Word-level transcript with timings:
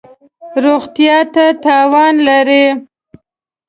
روغتیا 0.63 1.17
ته 1.33 1.45
تاوان 1.63 2.15
لری 2.27 2.65